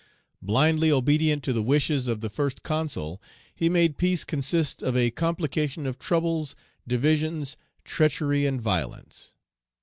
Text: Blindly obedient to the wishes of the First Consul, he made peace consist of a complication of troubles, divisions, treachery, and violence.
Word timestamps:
Blindly 0.41 0.91
obedient 0.91 1.43
to 1.43 1.53
the 1.53 1.61
wishes 1.61 2.07
of 2.07 2.21
the 2.21 2.29
First 2.31 2.63
Consul, 2.63 3.21
he 3.53 3.69
made 3.69 3.99
peace 3.99 4.23
consist 4.23 4.81
of 4.81 4.97
a 4.97 5.11
complication 5.11 5.85
of 5.85 5.99
troubles, 5.99 6.55
divisions, 6.87 7.55
treachery, 7.83 8.47
and 8.47 8.59
violence. 8.59 9.35